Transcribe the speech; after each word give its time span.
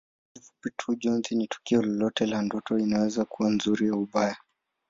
Kwa 0.33 0.41
kifupi 0.41 0.69
tu 0.77 0.91
Njozi 0.93 1.35
ni 1.35 1.47
tukio 1.47 1.81
lolote 1.81 2.25
la 2.25 2.41
ndoto 2.41 2.77
inaweza 2.79 3.25
kuwa 3.25 3.49
nzuri 3.49 3.89
au 3.89 4.01
mbaya 4.01 4.37